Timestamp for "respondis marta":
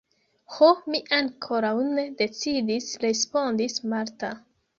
3.05-4.35